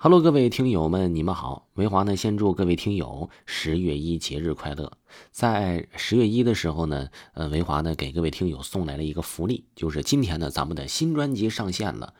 [0.00, 1.66] Hello，各位听友们，你们好。
[1.74, 4.92] 维华呢，先祝各位听友十月一节日快乐。
[5.32, 12.14] 在十月一的时候呢，呃，维华呢给各位听友送来了一个福利，就是今天呢，咱们的新专辑上线了。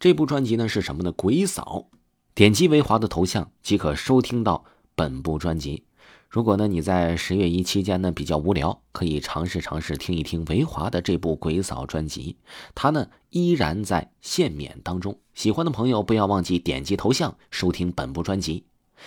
[0.00, 1.12] 这部专辑呢是什么呢？
[1.12, 1.90] 鬼嫂。
[2.34, 4.64] 点击维华的头像即可收听到
[4.94, 5.84] 本部专辑。
[6.28, 12.36] 如果呢你在十月一期间呢比较无聊，可以尝试尝试听一听维华的这部《鬼嫂》专辑，
[12.74, 15.18] 它呢依然在限免当中。
[15.32, 18.64] 喜欢的朋友不要忘记点击头像收听本部专辑。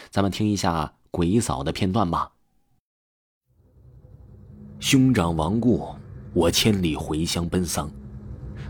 [0.09, 2.31] 咱们听一下《鬼嫂》的片段吧。
[4.79, 5.87] 兄长亡故，
[6.33, 7.91] 我千里回乡奔丧，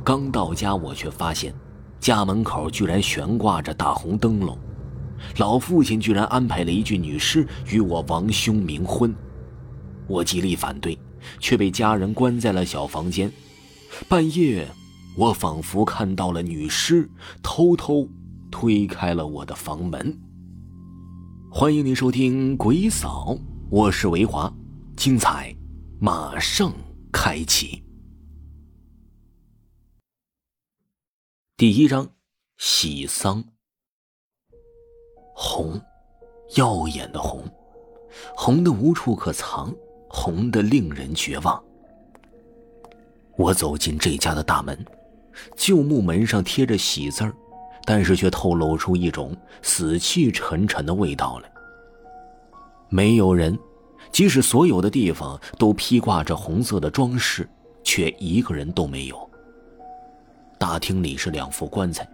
[0.04, 1.56] 刚到家我却发现，
[2.02, 4.58] 家门口居然悬挂着大红灯笼。
[5.38, 9.14] 老父亲居然安排了一具女尸与我王兄冥婚，
[10.08, 10.98] 我极力反对，
[11.40, 13.32] 却被家人关在了小房间。
[14.08, 14.68] 半夜，
[15.18, 17.10] 我仿佛看到了女尸
[17.44, 18.08] 偷偷
[18.50, 20.18] 推开了我的房门。
[21.50, 23.36] 欢迎您收听《鬼嫂》，
[23.70, 24.52] 我是维华，
[24.96, 25.56] 精彩
[26.00, 26.74] 马上
[27.12, 27.84] 开启。
[31.58, 32.10] 第一章，
[32.58, 33.44] 喜丧。
[35.44, 35.82] 红，
[36.56, 37.44] 耀眼的红，
[38.36, 39.74] 红的无处可藏，
[40.08, 41.62] 红的令人绝望。
[43.36, 44.78] 我走进这家的大门，
[45.56, 47.34] 旧木门上贴着“喜”字儿，
[47.86, 51.52] 但是却透露出一种死气沉沉的味道来。
[52.88, 53.58] 没有人，
[54.12, 57.50] 即使所有的地方都披挂着红色的装饰，
[57.84, 59.30] 却一个人都没有。
[60.60, 62.08] 大厅里是两副棺材，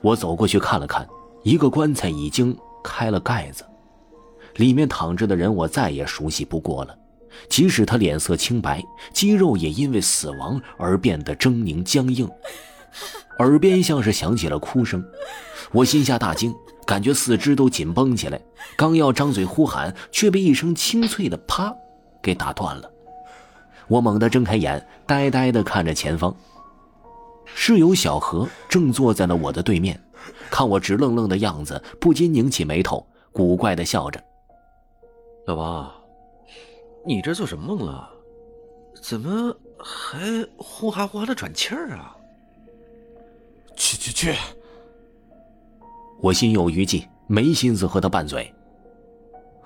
[0.00, 1.06] 我走过去看了看。
[1.42, 3.64] 一个棺材已经开了盖子，
[4.56, 6.96] 里面躺着的人我再也熟悉不过了。
[7.48, 12.28] 即使他脸色清白，肌肉也因为死亡而变得狰狞僵硬，
[13.38, 15.02] 耳边像是响起了哭声。
[15.72, 16.54] 我心下大惊，
[16.86, 18.40] 感觉四肢都紧绷起来，
[18.76, 21.74] 刚要张嘴呼喊，却被一声清脆的“啪”
[22.22, 22.90] 给打断了。
[23.88, 26.36] 我猛地睁开眼，呆呆地看着前方。
[27.54, 29.98] 室友小何正坐在了我的对面。
[30.50, 34.22] 看我直愣愣的样子，不禁拧起眉头，古怪的笑着。
[35.46, 35.90] 老王，
[37.04, 38.08] 你这做什么梦了？
[39.02, 42.16] 怎么还呼哈呼哈的喘气儿啊？
[43.74, 44.36] 去去去！
[46.20, 48.54] 我心有余悸，没心思和他拌嘴。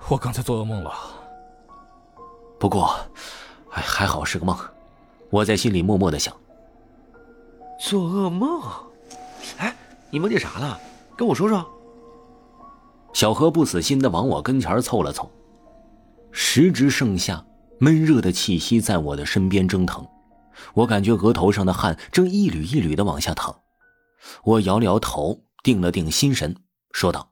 [0.09, 0.91] 我刚才做噩梦了。
[2.57, 2.95] 不过，
[3.71, 4.57] 哎，还好是个梦。
[5.29, 6.35] 我在心里默默的想。
[7.79, 8.59] 做噩梦？
[10.07, 10.09] 哎。
[10.11, 10.79] 你梦见啥了？
[11.15, 11.65] 跟我说说。
[13.13, 15.31] 小何不死心的往我跟前凑了凑。
[16.31, 17.43] 时值盛夏，
[17.79, 20.07] 闷热的气息在我的身边蒸腾，
[20.75, 23.61] 我感觉额头上的汗正一缕一缕的往下淌。
[24.43, 26.55] 我摇了摇头，定了定心神，
[26.91, 27.31] 说道：“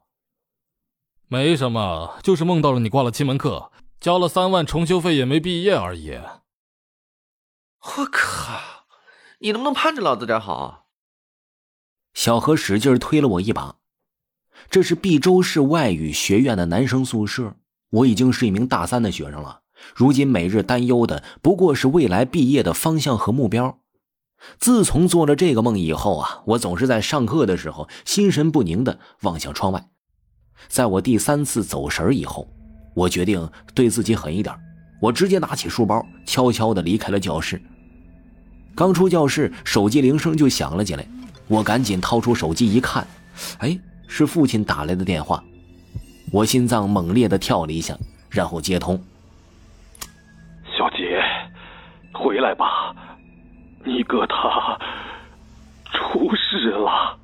[1.27, 6.17] 没什么，就是梦到了你挂了七门课，交了三万重修费也没毕业而已。”
[7.97, 8.59] 我靠！
[9.39, 10.84] 你能不能盼着老子点好？
[12.15, 13.75] 小何使劲推了我一把。
[14.71, 17.55] 这是毕州市外语学院的男生宿舍。
[17.91, 19.59] 我已经是一名大三的学生了，
[19.93, 23.79] 如今每日担忧的不过是未来毕业的方向和目标。
[24.57, 29.87] 自从做了这个梦以后啊，我总是在上课的时候心神不宁的望向窗外。
[30.67, 32.47] 在我第三次走神以后，
[32.95, 34.55] 我决定对自己狠一点。
[35.01, 37.61] 我直接拿起书包，悄悄的离开了教室。
[38.73, 41.07] 刚出教室，手机铃声就响了起来。
[41.47, 43.06] 我赶紧掏出手机一看，
[43.59, 45.44] 哎，是父亲打来的电话。
[46.31, 47.97] 我心脏猛烈的跳了一下，
[48.29, 49.00] 然后接通。
[50.78, 51.22] 小杰，
[52.13, 52.95] 回来吧，
[53.85, 54.78] 你哥他
[55.94, 57.17] 出事了。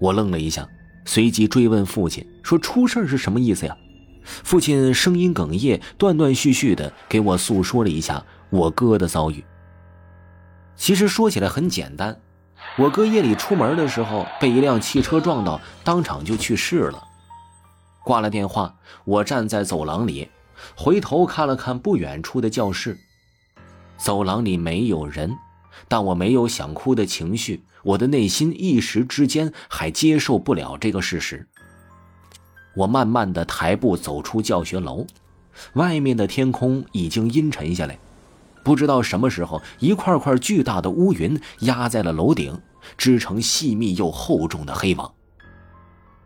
[0.00, 0.68] 我愣了一下，
[1.04, 3.76] 随即追问父亲说：“出事是什么意思呀？”
[4.24, 9.42] 父亲声音哽咽，断断续续的给我诉说了一下我哥的遭遇。
[10.76, 12.14] 其实说起来很简单。
[12.78, 17.02] 我哥夜里出门的时候被一辆汽车撞到，当场就去世了。
[18.04, 18.72] 挂了电话，
[19.04, 20.28] 我站在走廊里，
[20.76, 22.96] 回头看了看不远处的教室。
[23.96, 25.36] 走廊里没有人，
[25.88, 27.64] 但我没有想哭的情绪。
[27.82, 31.48] 我的内心一时之间还接受不了这个事实。
[32.76, 35.04] 我慢慢的抬步走出教学楼，
[35.72, 37.98] 外面的天空已经阴沉下来。
[38.68, 42.60] 不知道什么时候，一块块巨大的乌云压在了楼顶，
[42.98, 45.10] 织成细密又厚重的黑网。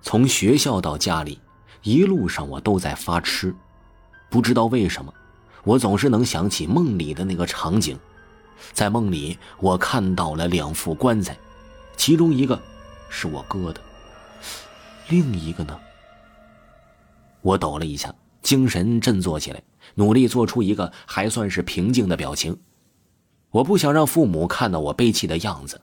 [0.00, 1.40] 从学校到家里，
[1.84, 3.54] 一路上我都在发痴。
[4.28, 5.14] 不知道为什么，
[5.62, 7.96] 我总是能想起梦里的那个场景。
[8.72, 11.38] 在梦里，我看到了两副棺材，
[11.96, 12.60] 其中一个
[13.08, 13.80] 是我哥的，
[15.08, 15.78] 另一个呢？
[17.40, 18.12] 我抖了一下，
[18.42, 19.62] 精神振作起来，
[19.94, 22.60] 努力做出一个还算是平静的表情。
[23.50, 25.82] 我不想让父母看到我悲戚的样子，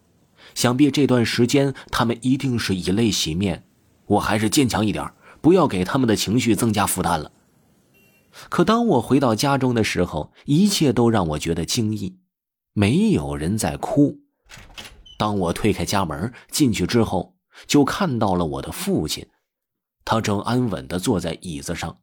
[0.55, 3.65] 想必这段时间他们一定是以泪洗面。
[4.07, 7.31] 我还是坚强一点，不要给他们的情绪增加负担了。
[8.49, 12.17] 可当我回到家中的时候，一切都让我觉得惊异，
[12.73, 14.19] 没有人在哭。
[15.17, 17.35] 当我推开家门进去之后，
[17.67, 19.27] 就看到了我的父亲，
[20.05, 21.99] 他正安稳地坐在椅子上，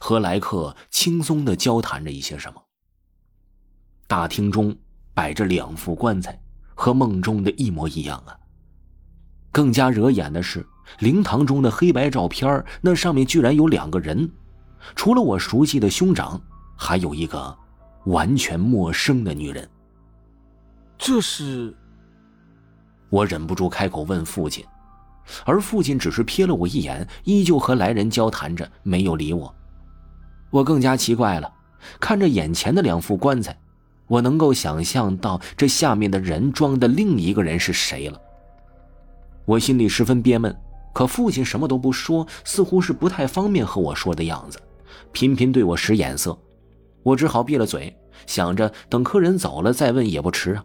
[0.00, 2.62] 和来客轻松的交谈着一些什么。
[4.06, 4.76] 大厅中
[5.12, 6.38] 摆着两副棺材，
[6.74, 8.36] 和梦中的一模一样啊。
[9.52, 10.66] 更加惹眼的是，
[10.98, 14.30] 灵堂中的黑白照片，那上面居然有两个人。
[14.94, 16.40] 除了我熟悉的兄长，
[16.76, 17.56] 还有一个
[18.06, 19.68] 完全陌生的女人。
[20.98, 21.74] 这是……
[23.10, 24.64] 我忍不住开口问父亲，
[25.46, 29.54] 而父亲只是瞥了我一眼，依旧和来人交谈着，没有理我。
[30.54, 31.52] 我更加奇怪了，
[31.98, 33.58] 看着眼前的两副棺材，
[34.06, 38.20] 我能够想象到这下面的人装的另一个人是谁了。
[39.46, 40.56] 我心里十分憋闷，
[40.92, 44.56] 可父亲什么都不说，似乎是不太方便和我说的样子。
[45.10, 46.38] 频频对我使眼色，
[47.02, 47.92] 我只好闭了嘴，
[48.24, 50.64] 想着等客人走了再问也不迟啊。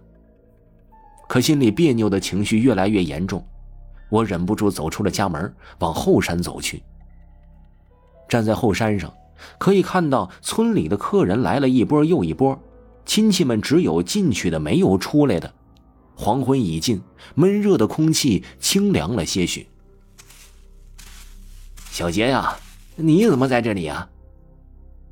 [1.27, 3.44] 可心里别扭的情绪越来越严重，
[4.12, 6.83] 我忍不住走出了家门，往后山走去。
[8.27, 9.12] 站在后山上，
[9.57, 12.62] 可以看到村里的客人来了一波又一波，
[13.06, 15.53] 亲戚们只有进去的，没有出来的。
[16.15, 17.01] 黄昏已近，
[17.36, 19.68] 闷热的空气清凉了些许。
[21.91, 22.57] 小杰呀，
[22.95, 24.09] 你怎么在这里呀？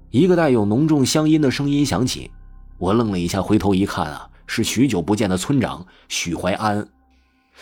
[0.10, 2.32] 一个带有浓重乡音的声音响起，
[2.78, 6.88] 我愣了一下，回头一看啊，是许久不见的村长许怀安。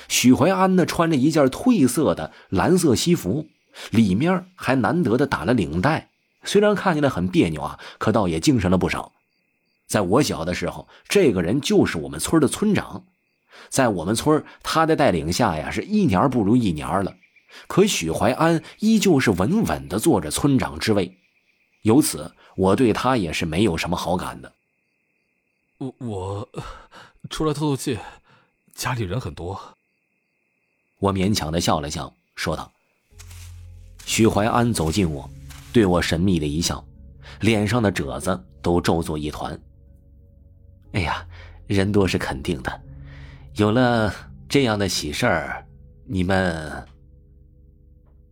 [0.08, 3.46] 许怀安呢，穿着一件褪色的蓝色西服，
[3.92, 6.10] 里面还难得的打了领带，
[6.46, 9.12] 虽然看起来很别扭啊，可倒也精神了不少。
[9.88, 13.06] 在我小的时候，这个人就是我们村的村长，
[13.70, 17.16] 在我们村他的带领下呀，是一年不如一年了。
[17.68, 21.18] 可许怀安依旧是稳稳的坐着村长之位。
[21.84, 24.54] 由此，我对他也是没有什么好感的。
[25.78, 26.50] 我我
[27.30, 28.00] 出来透透气，
[28.74, 29.78] 家里人很多。
[31.00, 32.72] 我勉强的笑了笑，说道
[34.06, 35.30] ：“许怀安走近我，
[35.76, 36.82] 对我神秘的一笑，
[37.42, 39.60] 脸上的褶子都皱作一团。
[40.94, 41.28] 哎呀，
[41.68, 42.82] 人多是肯定的，
[43.56, 44.10] 有了
[44.48, 45.66] 这样的喜事儿，
[46.06, 46.88] 你们……”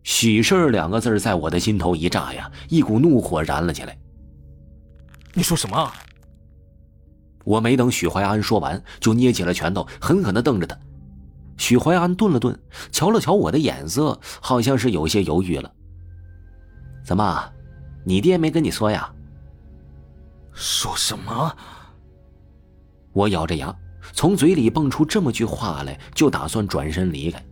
[0.04, 3.94] 许氏两个字在我的心头一炸呀，一股怒火燃了起来。
[5.34, 5.92] 你说什么？
[7.44, 10.74] 我没等许怀安说完，就捏起了拳头，狠狠的瞪着他。
[11.58, 12.58] 许怀安顿了顿，
[12.90, 15.70] 瞧了瞧我的眼色，好像是有些犹豫了。
[17.04, 17.52] 怎么，
[18.02, 19.12] 你爹没跟你说呀？
[20.52, 21.54] 说什么？
[23.12, 23.72] 我咬着牙，
[24.12, 27.44] 从嘴里蹦出这么句话来，就打算转身离开。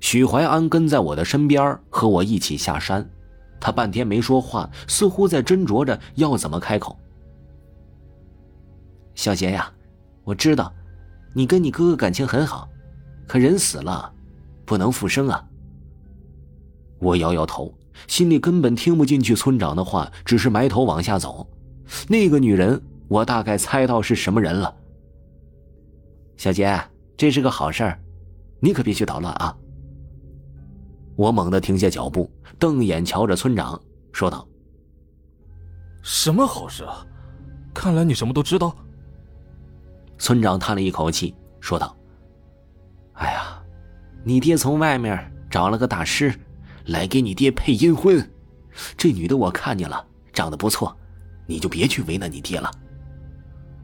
[0.00, 3.08] 许怀安跟在我的身边，和我一起下山。
[3.60, 6.98] 他半天没说话，似乎在斟酌着要怎么开口。
[9.14, 9.72] 小杰呀，
[10.24, 10.70] 我知道，
[11.32, 12.68] 你跟你哥哥感情很好，
[13.26, 14.12] 可人死了，
[14.66, 15.42] 不能复生啊。
[16.98, 17.72] 我摇摇头，
[18.06, 21.46] 心里根本听不进去村长的话，只是埋头往下走。
[22.08, 24.74] 那个女人，我大概猜到是什么人了。
[26.36, 26.80] 小杰，
[27.16, 28.00] 这是个好事儿，
[28.60, 29.56] 你可别去捣乱啊。
[31.16, 33.80] 我猛地停下脚步，瞪眼瞧着村长，
[34.12, 34.46] 说道
[36.02, 37.06] ：“什么好事啊？
[37.72, 38.74] 看来你什么都知道。”
[40.18, 41.96] 村长叹了一口气，说道
[43.14, 43.62] ：“哎呀，
[44.24, 46.34] 你爹从外面找了个大师，
[46.86, 48.30] 来给你爹配阴婚。
[48.96, 50.96] 这女的我看见了，长得不错，
[51.46, 52.70] 你就别去为难你爹了。”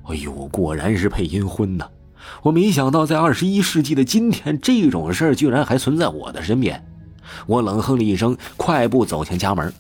[0.04, 1.88] 哎呦，果然是配阴婚呢！
[2.42, 6.85] 我没想到，在二十一世纪的今天，这种事儿居然还存在我的身边。
[7.47, 9.73] 我冷哼了一声，快步走向家门。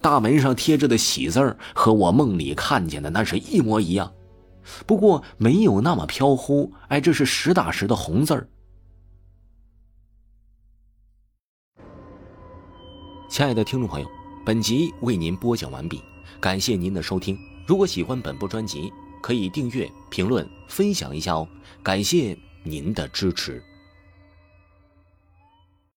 [0.00, 4.12] 大门上贴着的喜字和我梦里看见的那是一模一样，
[4.84, 6.70] 不过没有那么飘忽。
[6.88, 8.46] 哎，这是实打实的红字儿。
[13.34, 14.08] 亲爱的听众朋友，
[14.44, 16.00] 本集为您播讲完毕，
[16.38, 17.36] 感谢您的收听。
[17.66, 21.48] 如果喜欢本部专辑，可以订阅、评论、分享一下哦，
[21.82, 23.60] 感谢您的支持。